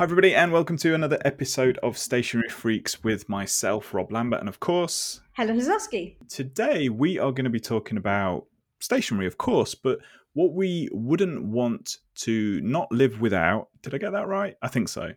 [0.00, 4.48] Hi, everybody, and welcome to another episode of Stationery Freaks with myself, Rob Lambert, and
[4.48, 6.14] of course, Helen Zosky.
[6.26, 8.46] Today, we are going to be talking about
[8.78, 9.98] stationery, of course, but
[10.32, 13.68] what we wouldn't want to not live without.
[13.82, 14.56] Did I get that right?
[14.62, 15.12] I think so.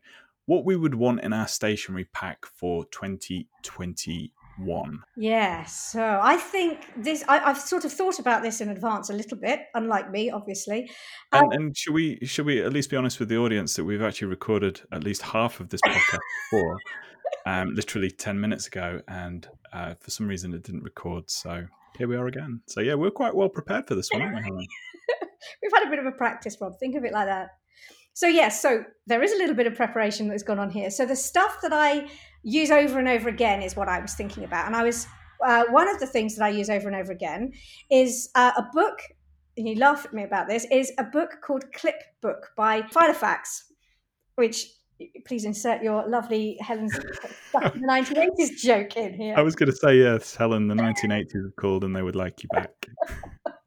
[0.48, 5.02] What we would want in our stationery pack for 2020 one.
[5.16, 7.24] Yeah, so I think this.
[7.28, 10.90] I, have sort of thought about this in advance a little bit, unlike me, obviously.
[11.32, 13.84] Um, and, and, should we should we at least be honest with the audience that
[13.84, 16.20] we've actually recorded at least half of this podcast
[16.52, 16.78] before,
[17.46, 21.30] um, literally ten minutes ago, and uh, for some reason it didn't record.
[21.30, 21.66] So
[21.98, 22.62] here we are again.
[22.68, 24.68] So yeah, we're quite well prepared for this one, aren't we?
[25.62, 26.80] we've had a bit of a practice, Rob.
[26.80, 27.50] Think of it like that.
[28.16, 30.92] So yes, so there is a little bit of preparation that's gone on here.
[30.92, 32.08] So the stuff that I
[32.44, 34.68] use over and over again is what I was thinking about.
[34.68, 35.08] And I was,
[35.46, 37.54] uh, one of the things that I use over and over again
[37.90, 39.00] is uh, a book,
[39.58, 43.64] and you laugh at me about this, is a book called Clip Book by Filofax,
[44.36, 44.68] which
[45.26, 46.94] please insert your lovely Helen's
[47.54, 49.36] the 1980s joke in here.
[49.38, 52.44] I was going to say, yes, Helen, the 1980s have called and they would like
[52.44, 52.88] you back.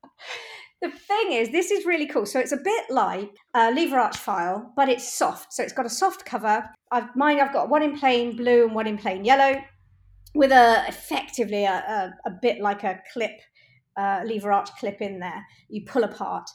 [0.91, 2.27] the thing is, this is really cool.
[2.27, 5.53] So it's a bit like a lever arch file, but it's soft.
[5.53, 6.69] So it's got a soft cover.
[6.91, 7.41] I've mine.
[7.41, 9.61] I've got one in plain blue and one in plain yellow,
[10.35, 11.73] with a effectively a,
[12.27, 13.39] a, a bit like a clip,
[13.97, 15.45] uh, lever arch clip in there.
[15.69, 16.49] You pull apart,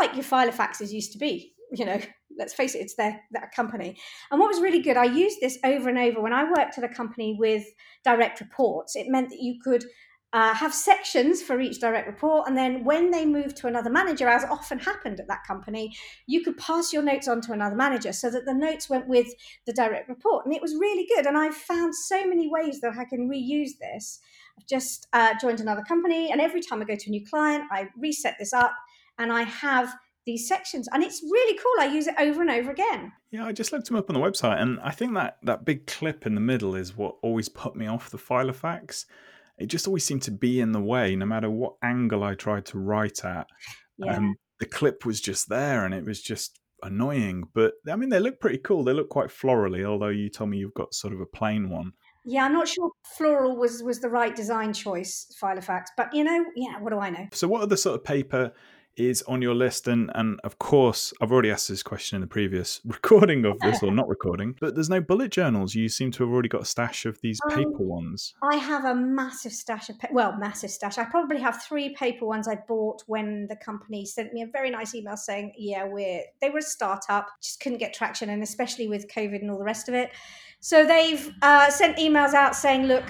[0.00, 1.54] like your Filofaxes used to be.
[1.72, 2.00] You know,
[2.38, 3.96] let's face it, it's their that company.
[4.30, 6.84] And what was really good, I used this over and over when I worked at
[6.84, 7.64] a company with
[8.04, 8.96] direct reports.
[8.96, 9.84] It meant that you could
[10.32, 12.46] uh, have sections for each direct report.
[12.46, 16.42] And then when they move to another manager, as often happened at that company, you
[16.42, 19.28] could pass your notes on to another manager so that the notes went with
[19.66, 20.44] the direct report.
[20.44, 21.26] And it was really good.
[21.26, 24.20] And I've found so many ways that I can reuse this.
[24.58, 27.64] I've just uh, joined another company, and every time I go to a new client,
[27.70, 28.74] I reset this up
[29.18, 29.94] and I have
[30.26, 33.50] these sections and it's really cool i use it over and over again yeah i
[33.50, 36.34] just looked them up on the website and i think that that big clip in
[36.34, 39.06] the middle is what always put me off the Filofax
[39.58, 42.66] it just always seemed to be in the way, no matter what angle I tried
[42.66, 43.46] to write at.
[43.98, 44.16] Yeah.
[44.16, 47.44] Um, the clip was just there, and it was just annoying.
[47.54, 48.84] But I mean, they look pretty cool.
[48.84, 51.92] They look quite florally, although you told me you've got sort of a plain one.
[52.24, 56.44] Yeah, I'm not sure floral was was the right design choice, Filofax, but you know,
[56.56, 57.26] yeah, what do I know?
[57.32, 58.52] So, what are the sort of paper
[58.98, 62.26] is on your list and and of course I've already asked this question in the
[62.26, 65.74] previous recording of this or not recording but there's no bullet journals.
[65.74, 68.34] You seem to have already got a stash of these um, paper ones.
[68.42, 70.98] I have a massive stash of pa- well massive stash.
[70.98, 74.70] I probably have three paper ones I bought when the company sent me a very
[74.70, 78.88] nice email saying yeah we're they were a startup just couldn't get traction and especially
[78.88, 80.10] with covid and all the rest of it.
[80.60, 83.04] So they've uh, sent emails out saying look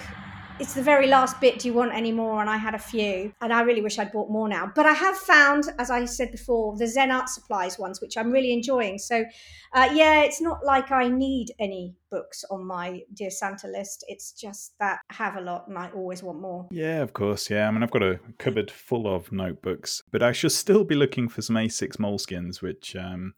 [0.60, 1.58] it's the very last bit.
[1.58, 2.40] Do you want any more?
[2.40, 4.70] And I had a few, and I really wish I'd bought more now.
[4.74, 8.30] But I have found, as I said before, the Zen Art Supplies ones, which I'm
[8.30, 8.98] really enjoying.
[8.98, 9.24] So,
[9.72, 14.04] uh, yeah, it's not like I need any books on my Dear Santa list.
[14.08, 16.66] It's just that I have a lot and I always want more.
[16.70, 17.50] Yeah, of course.
[17.50, 20.94] Yeah, I mean, I've got a cupboard full of notebooks, but I should still be
[20.94, 22.96] looking for some A6 Moleskines, which.
[22.96, 23.34] Um,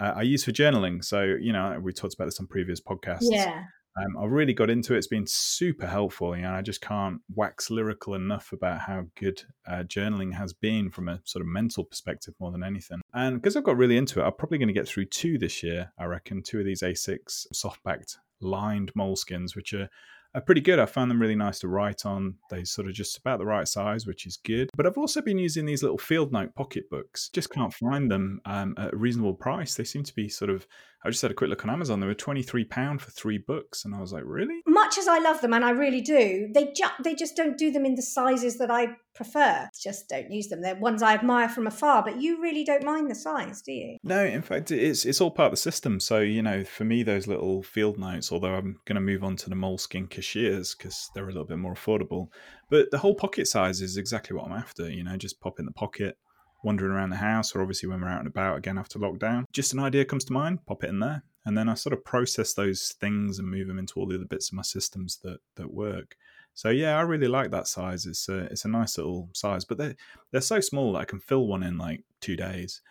[0.00, 1.04] uh, I use for journaling.
[1.04, 3.18] So, you know, we talked about this on previous podcasts.
[3.22, 3.64] Yeah.
[4.00, 4.98] Um, I really got into it.
[4.98, 6.36] It's been super helpful.
[6.36, 10.90] You know, I just can't wax lyrical enough about how good uh, journaling has been
[10.90, 13.00] from a sort of mental perspective more than anything.
[13.12, 15.62] And because I've got really into it, I'm probably going to get through two this
[15.62, 15.92] year.
[15.98, 19.88] I reckon two of these A6 soft-backed lined moleskins, which are
[20.34, 20.78] are pretty good.
[20.78, 22.36] I found them really nice to write on.
[22.50, 24.70] They sort of just about the right size, which is good.
[24.76, 27.28] But I've also been using these little field note pocketbooks.
[27.30, 29.74] Just can't find them um, at a reasonable price.
[29.74, 30.66] They seem to be sort of.
[31.04, 32.00] I just had a quick look on Amazon.
[32.00, 34.60] They were twenty three pound for three books, and I was like, really?
[34.66, 37.70] Much as I love them, and I really do, they ju- they just don't do
[37.70, 39.68] them in the sizes that I prefer.
[39.78, 40.62] Just don't use them.
[40.62, 43.98] They're ones I admire from afar, but you really don't mind the size, do you?
[44.02, 46.00] No, in fact, it's it's all part of the system.
[46.00, 48.32] So you know, for me, those little field notes.
[48.32, 51.58] Although I'm going to move on to the moleskin Cahiers because they're a little bit
[51.58, 52.28] more affordable,
[52.70, 54.90] but the whole pocket size is exactly what I'm after.
[54.90, 56.16] You know, just pop in the pocket.
[56.62, 59.72] Wandering around the house, or obviously when we're out and about again after lockdown, just
[59.72, 62.52] an idea comes to mind, pop it in there, and then I sort of process
[62.52, 65.72] those things and move them into all the other bits of my systems that that
[65.72, 66.16] work.
[66.54, 68.06] So yeah, I really like that size.
[68.06, 69.94] It's a it's a nice little size, but they
[70.30, 72.82] they're so small that I can fill one in like two days.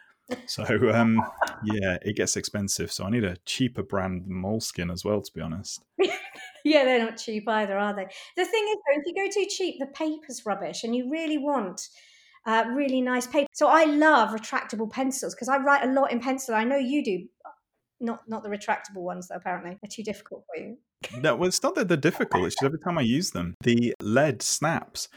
[0.45, 0.63] So
[0.93, 1.21] um,
[1.63, 2.91] yeah, it gets expensive.
[2.91, 5.83] So I need a cheaper brand moleskin as well, to be honest.
[6.63, 8.07] yeah, they're not cheap either, are they?
[8.35, 11.37] The thing is, though, if you go too cheap, the paper's rubbish, and you really
[11.37, 11.81] want
[12.45, 13.47] uh, really nice paper.
[13.53, 16.55] So I love retractable pencils because I write a lot in pencil.
[16.55, 17.27] I know you do.
[18.01, 19.35] Not not the retractable ones, though.
[19.35, 20.77] Apparently, they're too difficult for you.
[21.17, 22.45] No, well, it's not that they're difficult.
[22.45, 25.07] It's just every time I use them, the lead snaps.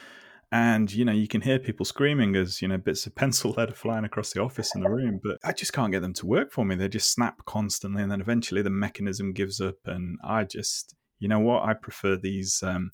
[0.52, 3.70] and you know you can hear people screaming as you know bits of pencil lead
[3.70, 6.26] are flying across the office in the room but i just can't get them to
[6.26, 10.18] work for me they just snap constantly and then eventually the mechanism gives up and
[10.22, 12.90] i just you know what i prefer these um,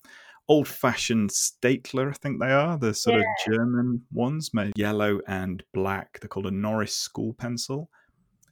[0.47, 3.21] old-fashioned Staedtler i think they are the sort yeah.
[3.21, 7.89] of german ones made yellow and black they're called a Noris school pencil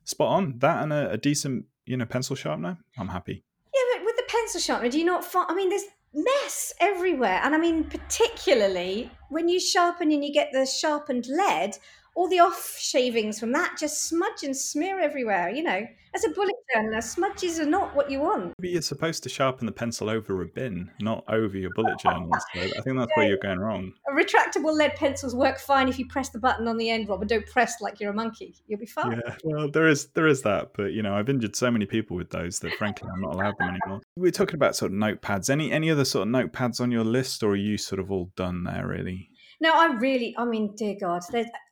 [0.04, 3.44] spot on that and a, a decent you know pencil sharpener i'm happy
[3.74, 5.86] yeah but with the pencil sharpener do you not find i mean there's
[6.18, 7.39] mess everywhere.
[7.44, 11.78] And I mean, particularly when you sharpen and you get the sharpened lead,
[12.17, 15.51] all the off shavings from that just smudge and smear everywhere.
[15.51, 15.85] You know,
[16.15, 18.53] as a bullet journaler, smudges are not what you want.
[18.57, 22.27] Maybe you're supposed to sharpen the pencil over a bin, not over your bullet journal.
[22.55, 23.93] So I think that's where you're going wrong.
[24.11, 27.29] Retractable lead pencils work fine if you press the button on the end, Rob, and
[27.29, 28.55] don't press like you're a monkey.
[28.65, 29.21] You'll be fine.
[29.23, 32.17] Yeah, well, there is there is that, but you know, I've injured so many people
[32.17, 34.01] with those that frankly I'm not allowed them anymore.
[34.15, 35.51] We're talking about sort of notepads.
[35.51, 38.31] Any any other sort of notepads on your list, or are you sort of all
[38.35, 39.29] done there really?
[39.59, 41.24] No, I really, I mean, dear God,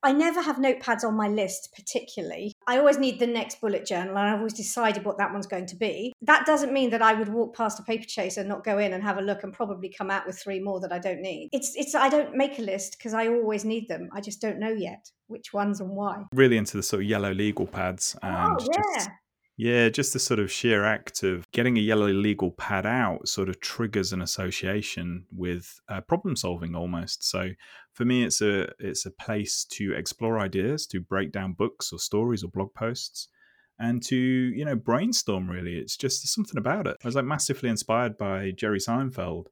[0.03, 2.51] I never have notepads on my list particularly.
[2.67, 5.67] I always need the next bullet journal and I've always decided what that one's going
[5.67, 6.13] to be.
[6.21, 9.03] That doesn't mean that I would walk past a Paperchase and not go in and
[9.03, 11.49] have a look and probably come out with three more that I don't need.
[11.51, 14.09] It's, it's, I don't make a list because I always need them.
[14.13, 16.23] I just don't know yet which ones and why.
[16.33, 18.81] Really into the sort of yellow legal pads oh, and oh, yeah.
[18.95, 19.09] just
[19.57, 23.47] yeah, just the sort of sheer act of getting a yellow legal pad out sort
[23.47, 27.23] of triggers an association with uh, problem solving almost.
[27.23, 27.51] So
[27.93, 31.99] for me, it's a it's a place to explore ideas, to break down books or
[31.99, 33.29] stories or blog posts,
[33.79, 35.49] and to you know brainstorm.
[35.49, 36.97] Really, it's just something about it.
[37.01, 39.45] I was like massively inspired by Jerry Seinfeld.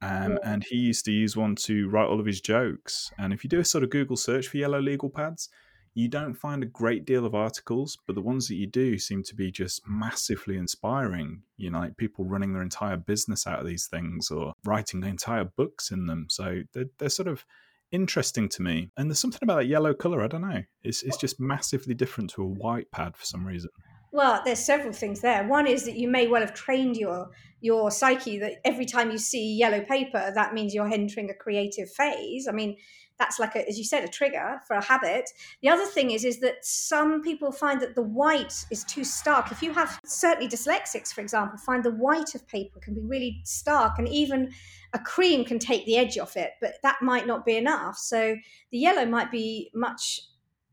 [0.00, 0.38] Um.
[0.44, 3.10] And he used to use one to write all of his jokes.
[3.18, 5.48] And if you do a sort of Google search for yellow legal pads,
[5.94, 9.22] you don't find a great deal of articles, but the ones that you do seem
[9.24, 11.42] to be just massively inspiring.
[11.56, 15.44] You know, like people running their entire business out of these things or writing entire
[15.44, 16.26] books in them.
[16.28, 17.44] So they're, they're sort of
[17.90, 18.90] interesting to me.
[18.96, 20.22] And there's something about that yellow color.
[20.22, 20.62] I don't know.
[20.82, 23.70] It's it's just massively different to a white pad for some reason.
[24.10, 25.46] Well, there's several things there.
[25.46, 27.30] One is that you may well have trained your
[27.60, 31.90] your psyche that every time you see yellow paper, that means you're entering a creative
[31.90, 32.46] phase.
[32.48, 32.76] I mean,
[33.18, 35.30] that's like a, as you said a trigger for a habit.
[35.62, 39.50] The other thing is is that some people find that the white is too stark.
[39.50, 43.40] If you have certainly dyslexics for example find the white of paper can be really
[43.44, 44.52] stark and even
[44.94, 47.96] a cream can take the edge off it but that might not be enough.
[47.98, 48.36] So
[48.70, 50.20] the yellow might be much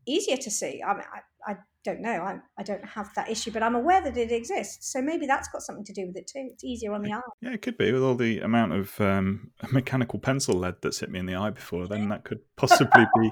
[0.06, 0.82] easier to see.
[0.86, 1.56] I mean I, I
[1.86, 2.22] don't know.
[2.22, 4.92] I, I don't have that issue, but I'm aware that it exists.
[4.92, 6.48] So maybe that's got something to do with it too.
[6.52, 7.20] It's easier on the eye.
[7.40, 11.10] Yeah, it could be with all the amount of um, mechanical pencil lead that's hit
[11.10, 11.86] me in the eye before.
[11.86, 13.30] Then that could possibly be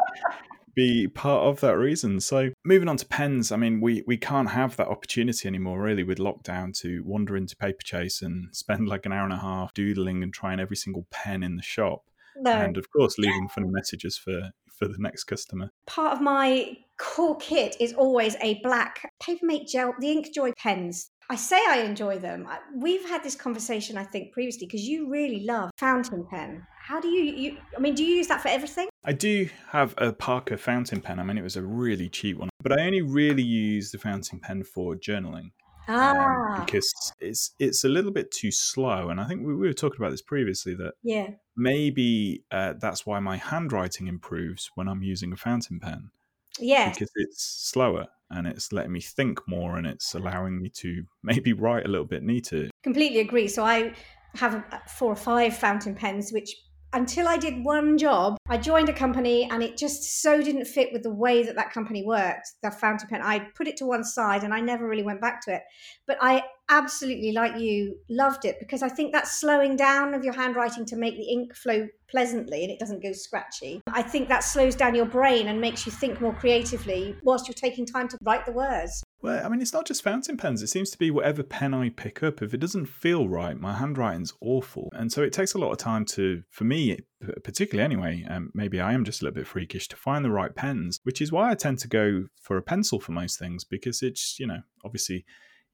[0.74, 2.20] be part of that reason.
[2.20, 6.02] So moving on to pens, I mean, we we can't have that opportunity anymore, really,
[6.02, 10.22] with lockdown to wander into Paperchase and spend like an hour and a half doodling
[10.22, 12.04] and trying every single pen in the shop.
[12.36, 12.50] No.
[12.50, 15.70] And of course, leaving funny messages for for the next customer.
[15.86, 21.10] Part of my core kit is always a black Papermate gel, the Inkjoy pens.
[21.30, 22.46] I say I enjoy them.
[22.76, 26.66] We've had this conversation, I think, previously because you really love fountain pen.
[26.78, 27.56] How do you, you?
[27.74, 28.88] I mean, do you use that for everything?
[29.06, 31.18] I do have a Parker fountain pen.
[31.18, 34.38] I mean, it was a really cheap one, but I only really use the fountain
[34.38, 35.52] pen for journaling.
[35.86, 36.58] Um, ah.
[36.58, 39.72] Um, because it's it's a little bit too slow, and I think we, we were
[39.72, 45.02] talking about this previously that yeah maybe uh, that's why my handwriting improves when I'm
[45.02, 46.10] using a fountain pen.
[46.58, 51.04] Yeah, because it's slower and it's letting me think more, and it's allowing me to
[51.22, 52.70] maybe write a little bit neater.
[52.82, 53.48] Completely agree.
[53.48, 53.94] So I
[54.34, 56.56] have four or five fountain pens, which
[56.94, 60.92] until I did one job, I joined a company and it just so didn't fit
[60.92, 63.20] with the way that that company worked, the fountain pen.
[63.20, 65.62] I put it to one side and I never really went back to it.
[66.06, 70.34] But I absolutely, like you, loved it because I think that slowing down of your
[70.34, 73.80] handwriting to make the ink flow pleasantly and it doesn't go scratchy.
[73.88, 77.54] I think that slows down your brain and makes you think more creatively whilst you're
[77.54, 79.02] taking time to write the words.
[79.24, 80.62] Well, I mean, it's not just fountain pens.
[80.62, 82.42] It seems to be whatever pen I pick up.
[82.42, 84.90] If it doesn't feel right, my handwriting's awful.
[84.92, 86.98] And so it takes a lot of time to, for me,
[87.42, 90.54] particularly anyway, um, maybe I am just a little bit freakish to find the right
[90.54, 94.02] pens, which is why I tend to go for a pencil for most things because
[94.02, 95.24] it's, you know, obviously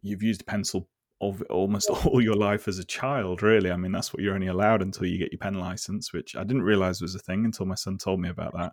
[0.00, 0.88] you've used a pencil
[1.20, 3.70] of almost all your life as a child, really.
[3.70, 6.44] I mean, that's what you're only allowed until you get your pen license, which I
[6.44, 8.72] didn't realize was a thing until my son told me about that.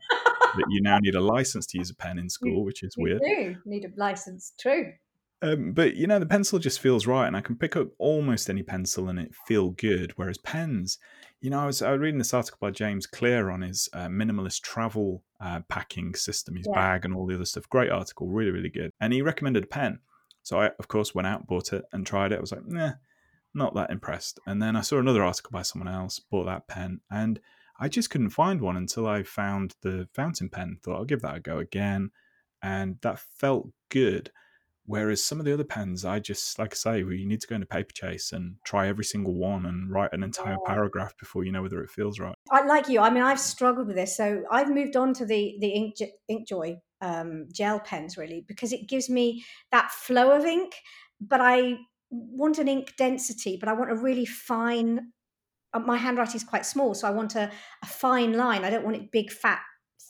[0.56, 3.04] that you now need a license to use a pen in school, which is you
[3.04, 3.22] weird.
[3.24, 4.94] Do need a license, true.
[5.42, 8.50] Um, but you know, the pencil just feels right, and I can pick up almost
[8.50, 10.13] any pencil and it feel good.
[10.16, 10.98] Whereas pens,
[11.42, 14.08] you know, I was, I was reading this article by James Clear on his uh,
[14.08, 16.74] minimalist travel uh, packing system, his yeah.
[16.74, 17.70] bag, and all the other stuff.
[17.70, 18.92] Great article, really, really good.
[19.00, 20.00] And he recommended a pen,
[20.48, 22.38] so I, of course, went out, bought it, and tried it.
[22.38, 22.94] I was like, nah,
[23.54, 24.39] not that impressed.
[24.48, 27.42] And then I saw another article by someone else, bought that pen, and
[27.82, 30.77] I just couldn't find one until I found the fountain pen.
[30.82, 32.12] Thought I'll give that a go again,
[32.63, 34.32] and that felt good.
[34.86, 37.48] Whereas some of the other pens, I just like I say, well, you need to
[37.48, 41.51] go into Paperchase and try every single one and write an entire paragraph before you
[41.51, 42.36] know whether it feels right.
[42.50, 43.01] I like you.
[43.01, 45.96] I mean, I've struggled with this, so I've moved on to the the Ink,
[46.32, 50.75] Inkjoy um, gel pens really because it gives me that flow of ink,
[51.20, 51.77] but I
[52.10, 55.12] want an ink density, but I want a really fine.
[55.74, 57.51] Uh, my handwriting is quite small, so I want a,
[57.84, 58.63] a fine line.
[58.63, 59.60] I don't want it big, fat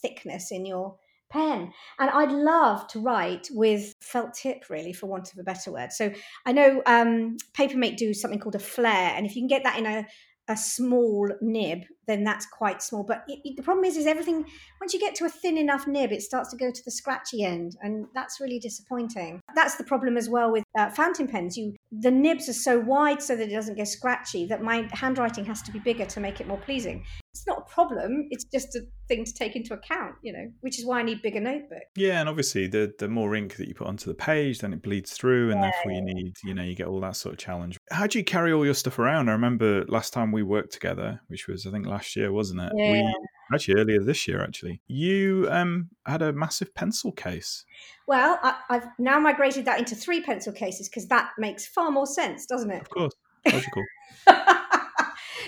[0.02, 0.96] thickness in your
[1.30, 1.72] pen.
[2.00, 5.92] And I'd love to write with felt tip, really, for want of a better word.
[5.92, 6.12] So
[6.46, 9.78] I know um, Papermate do something called a flare, and if you can get that
[9.78, 10.06] in a
[10.50, 13.04] a small nib, then that's quite small.
[13.04, 14.46] But it, it- the problem is, is everything
[14.80, 17.44] once you get to a thin enough nib, it starts to go to the scratchy
[17.44, 19.42] end, and that's really disappointing.
[19.56, 21.58] That's the problem as well with uh, fountain pens.
[21.58, 25.46] You the nibs are so wide so that it doesn't get scratchy that my handwriting
[25.46, 27.04] has to be bigger to make it more pleasing.
[27.34, 28.28] It's not a problem.
[28.30, 31.22] It's just a thing to take into account, you know, which is why I need
[31.22, 31.86] bigger notebooks.
[31.96, 34.82] Yeah, and obviously the the more ink that you put onto the page, then it
[34.82, 37.78] bleeds through, and therefore you need, you know, you get all that sort of challenge.
[37.92, 39.30] How do you carry all your stuff around?
[39.30, 42.72] I remember last time we worked together, which was I think last year, wasn't it?
[42.76, 42.92] Yeah.
[42.92, 43.16] We
[43.54, 44.82] actually earlier this year, actually.
[44.88, 47.66] You um had a massive pencil case.
[48.08, 52.08] Well, I, I've now migrated that into three pencil cases because that makes far more
[52.08, 52.82] sense, doesn't it?
[52.82, 53.14] Of course,
[53.46, 53.84] logical.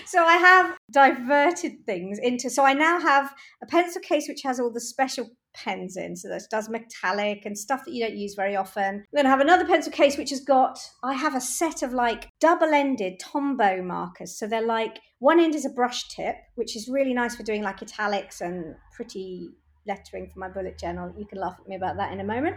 [0.06, 2.50] so I have diverted things into.
[2.50, 6.16] So I now have a pencil case which has all the special pens in.
[6.16, 9.04] So this does metallic and stuff that you don't use very often.
[9.12, 10.78] Then I have another pencil case which has got.
[11.02, 14.36] I have a set of like double-ended Tombow markers.
[14.38, 17.62] So they're like one end is a brush tip, which is really nice for doing
[17.62, 19.50] like italics and pretty
[19.86, 21.12] lettering for my bullet journal.
[21.18, 22.56] You can laugh at me about that in a moment.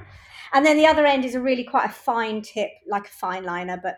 [0.54, 3.44] And then the other end is a really quite a fine tip, like a fine
[3.44, 3.98] liner, but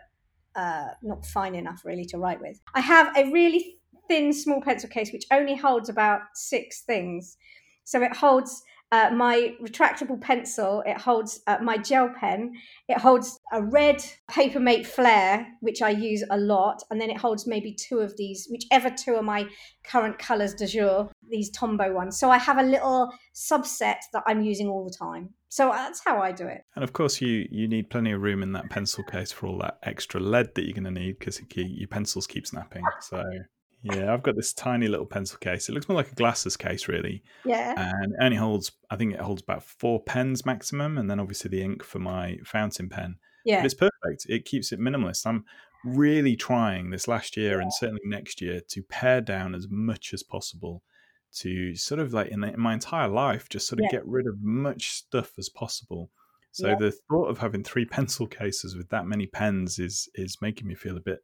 [0.54, 2.60] uh, not fine enough really to write with.
[2.74, 3.76] I have a really
[4.08, 7.36] thin small pencil case which only holds about six things.
[7.84, 8.62] So it holds
[8.92, 12.52] uh, my retractable pencil, it holds uh, my gel pen,
[12.88, 17.46] it holds a red Papermate Flare, which I use a lot, and then it holds
[17.46, 19.46] maybe two of these, whichever two are my
[19.84, 22.18] current colours de jour, these Tombow ones.
[22.18, 25.30] So I have a little subset that I'm using all the time.
[25.48, 26.62] So that's how I do it.
[26.74, 29.58] And of course, you you need plenty of room in that pencil case for all
[29.58, 32.82] that extra lead that you're going to need because your pencils keep snapping.
[33.00, 33.22] So
[33.82, 35.68] yeah, I've got this tiny little pencil case.
[35.68, 37.74] It looks more like a glasses case, really, Yeah.
[37.76, 38.72] and it only holds.
[38.90, 42.38] I think it holds about four pens maximum, and then obviously the ink for my
[42.44, 43.16] fountain pen.
[43.44, 43.58] Yeah.
[43.60, 44.26] But it's perfect.
[44.28, 45.26] It keeps it minimalist.
[45.26, 45.44] I'm
[45.84, 50.22] really trying this last year and certainly next year to pare down as much as
[50.24, 50.82] possible
[51.34, 53.98] to sort of like in, the, in my entire life just sort of Yeah.
[53.98, 56.10] get rid of much stuff as possible.
[56.50, 56.74] So Yeah.
[56.76, 60.74] the thought of having three pencil cases with that many pens is is making me
[60.74, 61.20] feel a bit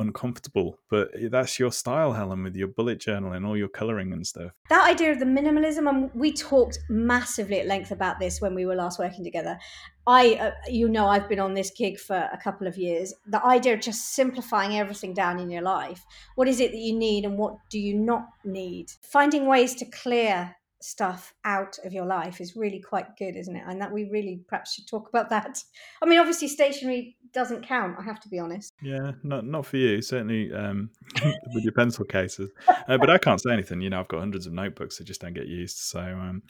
[0.00, 0.78] uncomfortable.
[0.90, 4.52] But that's your style, Helen, with your bullet journal and all your coloring and stuff.
[4.68, 8.66] that idea of the minimalism and we talked massively at length about this when we
[8.66, 9.58] were last working together
[10.06, 13.44] i uh, you know i've been on this gig for a couple of years the
[13.44, 16.04] idea of just simplifying everything down in your life
[16.36, 19.84] what is it that you need and what do you not need finding ways to
[19.86, 24.04] clear stuff out of your life is really quite good isn't it and that we
[24.04, 25.62] really perhaps should talk about that
[26.02, 29.76] i mean obviously stationery doesn't count i have to be honest Yeah, not not for
[29.76, 30.90] you, certainly um,
[31.54, 32.50] with your pencil cases.
[32.68, 33.80] Uh, but I can't say anything.
[33.80, 35.76] You know, I've got hundreds of notebooks that just don't get used.
[35.78, 36.42] So, um,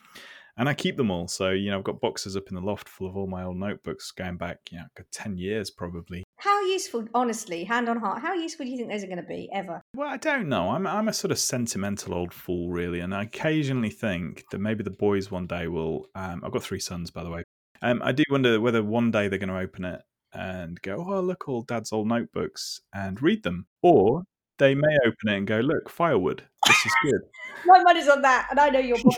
[0.56, 1.28] and I keep them all.
[1.28, 3.56] So, you know, I've got boxes up in the loft full of all my old
[3.56, 6.24] notebooks going back, you know, ten years probably.
[6.40, 9.22] How useful honestly hand on heart how useful do you think those are going to
[9.22, 10.70] be ever Well, I don't know.
[10.70, 14.82] I'm I'm a sort of sentimental old fool, really, and I occasionally think that maybe
[14.82, 16.06] the boys one day will.
[16.14, 17.44] Um, I've got three sons, by the way.
[17.82, 21.20] Um, I do wonder whether one day they're going to open it and go, "Oh,
[21.20, 24.24] look, all Dad's old notebooks," and read them, or
[24.58, 26.42] they may open it and go, "Look, firewood.
[26.66, 27.20] This is good."
[27.66, 29.16] my money's on that and i know you're bored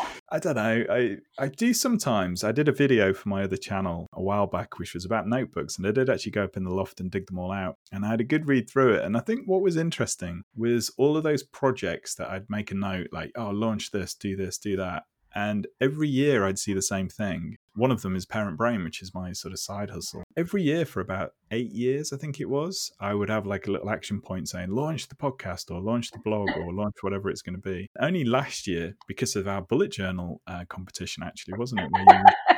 [0.32, 0.84] I don't know.
[0.88, 2.44] I I do sometimes.
[2.44, 5.76] I did a video for my other channel a while back, which was about notebooks,
[5.76, 7.76] and I did actually go up in the loft and dig them all out.
[7.90, 9.04] And I had a good read through it.
[9.04, 12.76] And I think what was interesting was all of those projects that I'd make a
[12.76, 15.04] note, like, oh, launch this, do this, do that.
[15.34, 17.56] And every year I'd see the same thing.
[17.80, 20.22] One of them is Parent Brain, which is my sort of side hustle.
[20.36, 23.70] Every year for about eight years, I think it was, I would have like a
[23.70, 27.40] little action point saying, launch the podcast or launch the blog or launch whatever it's
[27.40, 27.88] going to be.
[27.98, 31.88] Only last year, because of our bullet journal uh, competition, actually, wasn't it?
[31.96, 32.52] You,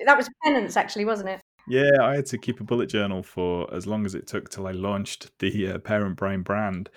[0.06, 3.72] that was penance actually wasn't it yeah, I had to keep a bullet journal for
[3.72, 6.90] as long as it took till I launched the uh, Parent Brain brand.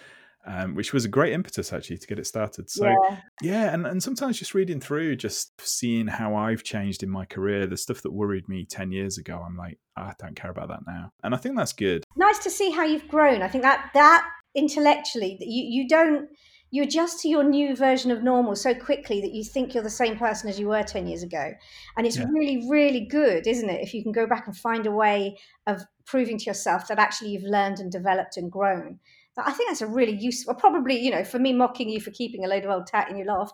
[0.50, 2.70] Um, which was a great impetus actually to get it started.
[2.70, 7.10] So yeah yeah, and, and sometimes just reading through, just seeing how I've changed in
[7.10, 10.36] my career, the stuff that worried me 10 years ago, I'm like, "Ah, I don't
[10.36, 11.12] care about that now.
[11.22, 12.04] And I think that's good.
[12.16, 14.26] nice to see how you've grown i think that that
[14.56, 16.30] intellectually that you, you don't
[16.72, 19.90] you adjust to your new version of normal so quickly that you think you're the
[19.90, 21.52] same person as you were 10 years ago
[21.96, 22.26] and it's Yeah.
[22.32, 25.38] really really good isn't it if you can go back and find a way
[25.68, 29.00] of proving to yourself that actually you've learned and developed and grown
[29.46, 32.44] i think that's a really useful probably you know for me mocking you for keeping
[32.46, 33.54] a load of old tat in your loft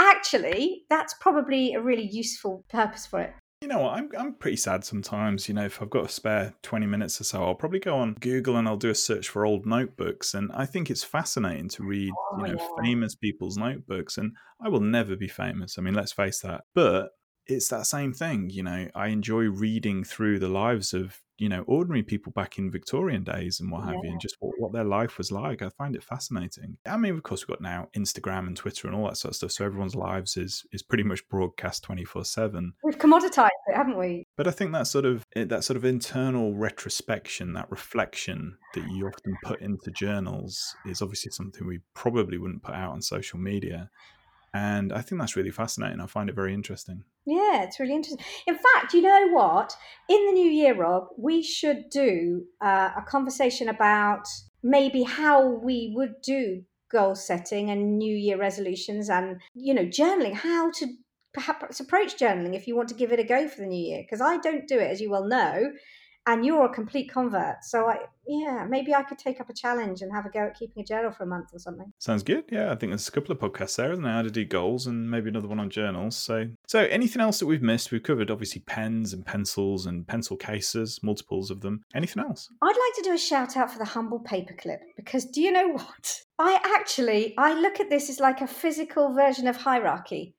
[0.00, 3.94] actually that's probably a really useful purpose for it You know what?
[3.96, 5.46] I'm I'm pretty sad sometimes.
[5.46, 8.14] You know, if I've got a spare twenty minutes or so, I'll probably go on
[8.18, 10.34] Google and I'll do a search for old notebooks.
[10.34, 12.82] And I think it's fascinating to read, Oh, you know, yeah.
[12.82, 14.18] famous people's notebooks.
[14.18, 15.78] And I will never be famous.
[15.78, 16.62] I mean, let's face that.
[16.74, 17.10] But
[17.46, 18.50] it's that same thing.
[18.50, 22.70] You know, I enjoy reading through the lives of you know ordinary people back in
[22.70, 25.62] Victorian days and what have you, and just what, what their life was like.
[25.62, 26.76] I find it fascinating.
[26.86, 29.36] I mean, of course, we've got now Instagram and Twitter and all that sort of
[29.36, 29.52] stuff.
[29.52, 32.74] So everyone's lives is is pretty much broadcast twenty four seven.
[32.82, 35.84] we've commoditized it haven't we But I think that sort of eh, that sort of
[35.84, 42.38] internal retrospection, that reflection that you often put into journals, is obviously something we probably
[42.38, 43.90] wouldn't put out on social media.
[44.54, 46.00] And I think that's really fascinating.
[46.00, 47.04] I find it very interesting.
[47.24, 48.24] Yeah, it's really interesting.
[48.46, 49.74] In fact, you know what?
[50.08, 54.26] In the new year, Rob, we should do uh, a conversation about
[54.62, 60.34] maybe how we would do goal setting and new year resolutions and, you know, journaling,
[60.34, 60.86] how to
[61.32, 64.02] perhaps approach journaling if you want to give it a go for the new year.
[64.02, 65.70] Because I don't do it, as you well know,
[66.26, 67.64] and you're a complete convert.
[67.64, 70.56] So, I, yeah, maybe I could take up a challenge and have a go at
[70.56, 71.92] keeping a journal for a month or something.
[71.98, 72.44] Sounds good.
[72.50, 74.12] Yeah, I think there's a couple of podcasts there, isn't there?
[74.12, 76.16] How to do goals and maybe another one on journals.
[76.16, 77.90] So, so anything else that we've missed?
[77.90, 81.82] We've covered obviously pens and pencils and pencil cases, multiples of them.
[81.94, 82.48] Anything else?
[82.62, 85.68] I'd like to do a shout out for the humble paperclip because do you know
[85.68, 86.22] what?
[86.38, 90.34] I actually I look at this as like a physical version of hierarchy.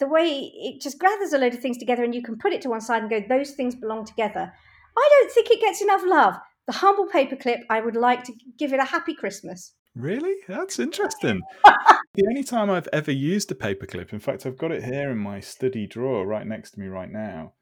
[0.00, 2.62] The way it just gathers a load of things together and you can put it
[2.62, 4.52] to one side and go, those things belong together.
[4.98, 6.34] I don't think it gets enough love.
[6.66, 9.72] The humble paperclip, I would like to give it a happy Christmas.
[9.94, 10.34] Really?
[10.46, 11.40] That's interesting.
[11.64, 15.18] the only time I've ever used a paperclip, in fact, I've got it here in
[15.18, 17.52] my study drawer right next to me right now,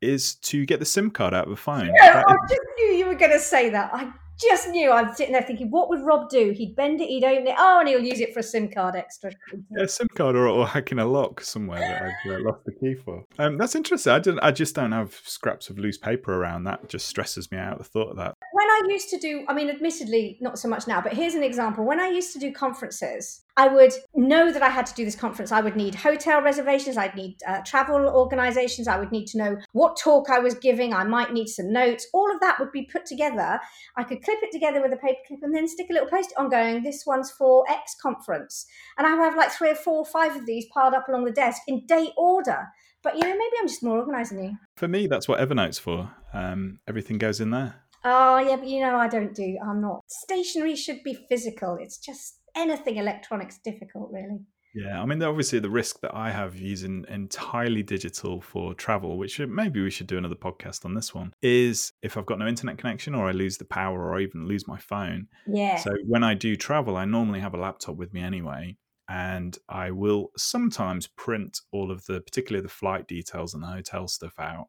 [0.00, 1.90] is to get the SIM card out of a phone.
[1.96, 3.90] Yeah, That I is- just knew you were going to say that.
[3.92, 4.90] I just knew.
[4.90, 6.52] I'm sitting there thinking, what would Rob do?
[6.52, 7.54] He'd bend it, he'd open it.
[7.58, 9.32] Oh, and he'll use it for a SIM card extra.
[9.76, 12.94] yeah, SIM card or, or hacking a lock somewhere that I've uh, lost the key
[12.94, 13.24] for.
[13.38, 14.12] Um, that's interesting.
[14.12, 16.64] I, didn't, I just don't have scraps of loose paper around.
[16.64, 18.34] That just stresses me out, the thought of that.
[18.52, 21.42] when I used to do, I mean, admittedly, not so much now, but here's an
[21.42, 21.84] example.
[21.84, 25.14] When I used to do conferences, I would know that I had to do this
[25.14, 25.52] conference.
[25.52, 29.56] I would need hotel reservations, I'd need uh, travel organizations, I would need to know
[29.72, 32.06] what talk I was giving, I might need some notes.
[32.12, 33.60] All of that would be put together.
[33.96, 36.32] I could clip it together with a paper clip and then stick a little post
[36.36, 38.66] on going, this one's for X conference.
[38.98, 41.24] And I would have like three or four or five of these piled up along
[41.24, 42.66] the desk in date order.
[43.02, 44.56] But you know, maybe I'm just more organized than you.
[44.76, 46.10] For me, that's what Evernote's for.
[46.32, 47.76] Um, everything goes in there.
[48.02, 50.00] Oh, yeah, but you know, I don't do, I'm not.
[50.08, 51.78] Stationery should be physical.
[51.80, 54.40] It's just anything electronics difficult, really.
[54.74, 59.38] Yeah, I mean, obviously, the risk that I have using entirely digital for travel, which
[59.38, 62.76] maybe we should do another podcast on this one, is if I've got no internet
[62.76, 65.28] connection or I lose the power or I even lose my phone.
[65.46, 65.76] Yeah.
[65.76, 68.76] So when I do travel, I normally have a laptop with me anyway.
[69.08, 74.08] And I will sometimes print all of the, particularly the flight details and the hotel
[74.08, 74.68] stuff out.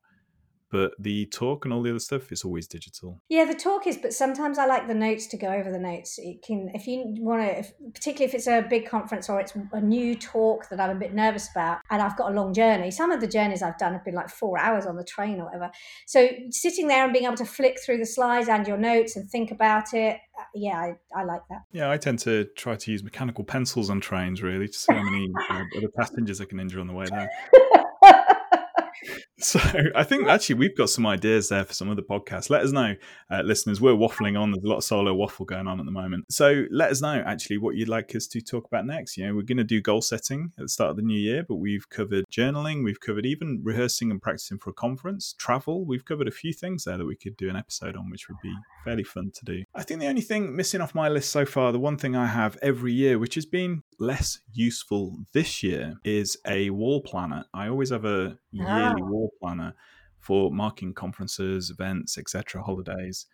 [0.75, 3.21] But the talk and all the other stuff is always digital.
[3.29, 6.19] yeah, the talk is, but sometimes I like the notes to go over the notes.
[6.21, 9.53] It can, if you want to, if, particularly if it's a big conference or it's
[9.71, 12.91] a new talk that I'm a bit nervous about, and I've got a long journey.
[12.91, 15.45] Some of the journeys I've done have been like four hours on the train or
[15.45, 15.71] whatever.
[16.07, 19.29] So sitting there and being able to flick through the slides and your notes and
[19.29, 21.61] think about it, uh, yeah, I, I like that.
[21.71, 25.03] Yeah, I tend to try to use mechanical pencils on trains, really, to see how
[25.03, 27.29] many uh, other passengers I can injure on the way there.
[29.45, 29.59] So
[29.93, 32.49] I think actually we've got some ideas there for some other podcasts.
[32.49, 32.95] Let us know,
[33.29, 33.79] uh, listeners.
[33.79, 34.51] We're waffling on.
[34.51, 36.25] There's a lot of solo waffle going on at the moment.
[36.31, 39.17] So let us know actually what you'd like us to talk about next.
[39.17, 41.45] You know, we're going to do goal setting at the start of the new year,
[41.47, 42.83] but we've covered journaling.
[42.83, 45.85] We've covered even rehearsing and practicing for a conference, travel.
[45.85, 48.41] We've covered a few things there that we could do an episode on, which would
[48.41, 48.53] be
[48.83, 49.63] fairly fun to do.
[49.75, 52.25] I think the only thing missing off my list so far, the one thing I
[52.25, 57.45] have every year, which has been less useful this year, is a wall planner.
[57.53, 59.05] I always have a yearly Ah.
[59.09, 59.73] wall planner
[60.19, 63.27] for marking conferences, events, etc., holidays.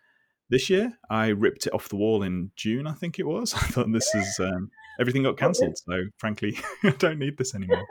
[0.50, 3.54] This year, I ripped it off the wall in June, I think it was.
[3.54, 4.70] I thought this is um,
[5.00, 7.86] everything got cancelled, so frankly, I don't need this anymore.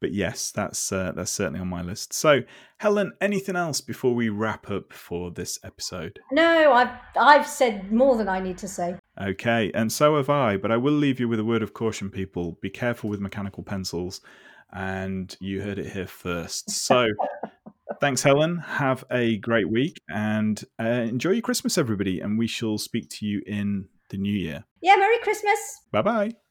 [0.00, 2.12] But yes, that's uh, that's certainly on my list.
[2.12, 2.42] So,
[2.78, 6.20] Helen, anything else before we wrap up for this episode?
[6.30, 8.96] No, I've I've said more than I need to say.
[9.20, 12.10] Okay, and so have I, but I will leave you with a word of caution,
[12.10, 12.58] people.
[12.62, 14.20] Be careful with mechanical pencils,
[14.72, 16.70] and you heard it here first.
[16.70, 17.08] So,
[18.00, 18.58] thanks, Helen.
[18.58, 22.20] Have a great week and uh, enjoy your Christmas, everybody.
[22.20, 24.64] And we shall speak to you in the new year.
[24.80, 25.58] Yeah, Merry Christmas.
[25.90, 26.47] Bye bye.